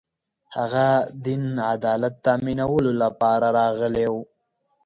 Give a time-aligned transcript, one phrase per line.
[0.57, 0.87] هغه
[1.25, 1.43] دین
[1.73, 4.15] عدالت تأمینولو لپاره راغلی و